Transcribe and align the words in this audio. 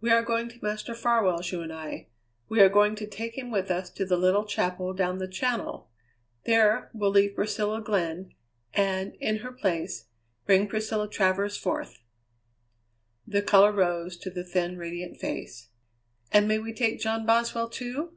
"We 0.00 0.10
are 0.10 0.24
going 0.24 0.48
to 0.48 0.58
Master 0.60 0.92
Farwell's, 0.92 1.52
you 1.52 1.60
and 1.62 1.72
I. 1.72 2.08
We 2.48 2.58
are 2.58 2.68
going 2.68 2.96
to 2.96 3.06
take 3.06 3.38
him 3.38 3.52
with 3.52 3.70
us 3.70 3.90
to 3.90 4.04
the 4.04 4.16
little 4.16 4.44
chapel 4.44 4.92
down 4.92 5.18
the 5.18 5.28
Channel; 5.28 5.88
there 6.44 6.90
we'll 6.92 7.12
leave 7.12 7.36
Priscilla 7.36 7.80
Glenn, 7.80 8.34
and, 8.74 9.14
in 9.20 9.36
her 9.36 9.52
place, 9.52 10.06
bring 10.46 10.66
Priscilla 10.66 11.08
Travers 11.08 11.56
forth." 11.56 12.02
The 13.24 13.40
colour 13.40 13.70
rose 13.70 14.16
to 14.16 14.30
the 14.30 14.42
thin, 14.42 14.78
radiant 14.78 15.18
face. 15.20 15.68
"And 16.32 16.48
may 16.48 16.58
we 16.58 16.72
take 16.74 16.98
John 16.98 17.24
Boswell, 17.24 17.68
too?" 17.68 18.14